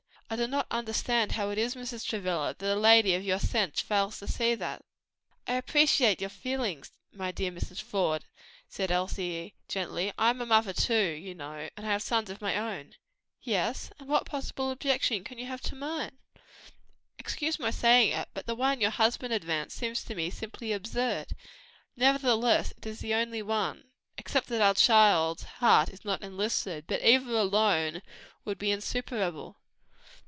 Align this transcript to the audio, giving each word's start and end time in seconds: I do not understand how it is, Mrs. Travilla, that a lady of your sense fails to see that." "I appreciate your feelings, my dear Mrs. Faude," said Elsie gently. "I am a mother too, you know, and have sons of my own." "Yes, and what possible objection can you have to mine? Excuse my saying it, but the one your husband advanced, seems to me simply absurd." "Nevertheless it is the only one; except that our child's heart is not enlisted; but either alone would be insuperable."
I 0.33 0.37
do 0.37 0.47
not 0.47 0.67
understand 0.71 1.33
how 1.33 1.49
it 1.49 1.57
is, 1.57 1.75
Mrs. 1.75 2.07
Travilla, 2.07 2.55
that 2.57 2.73
a 2.73 2.79
lady 2.79 3.15
of 3.15 3.23
your 3.25 3.37
sense 3.37 3.81
fails 3.81 4.17
to 4.19 4.29
see 4.29 4.55
that." 4.55 4.81
"I 5.45 5.55
appreciate 5.55 6.21
your 6.21 6.29
feelings, 6.29 6.93
my 7.11 7.33
dear 7.33 7.51
Mrs. 7.51 7.81
Faude," 7.81 8.23
said 8.69 8.91
Elsie 8.93 9.55
gently. 9.67 10.13
"I 10.17 10.29
am 10.29 10.39
a 10.39 10.45
mother 10.45 10.71
too, 10.71 10.93
you 10.97 11.35
know, 11.35 11.67
and 11.75 11.85
have 11.85 12.01
sons 12.01 12.29
of 12.29 12.39
my 12.39 12.55
own." 12.55 12.95
"Yes, 13.41 13.91
and 13.99 14.07
what 14.07 14.25
possible 14.25 14.71
objection 14.71 15.25
can 15.25 15.37
you 15.37 15.47
have 15.47 15.59
to 15.63 15.75
mine? 15.75 16.17
Excuse 17.19 17.59
my 17.59 17.69
saying 17.69 18.13
it, 18.13 18.29
but 18.33 18.45
the 18.45 18.55
one 18.55 18.79
your 18.79 18.89
husband 18.91 19.33
advanced, 19.33 19.75
seems 19.77 20.01
to 20.05 20.15
me 20.15 20.29
simply 20.29 20.71
absurd." 20.71 21.35
"Nevertheless 21.97 22.71
it 22.77 22.85
is 22.85 23.01
the 23.01 23.13
only 23.15 23.41
one; 23.41 23.83
except 24.17 24.47
that 24.47 24.61
our 24.61 24.75
child's 24.75 25.43
heart 25.43 25.89
is 25.89 26.05
not 26.05 26.21
enlisted; 26.23 26.85
but 26.87 27.03
either 27.03 27.35
alone 27.35 28.01
would 28.45 28.57
be 28.57 28.71
insuperable." 28.71 29.57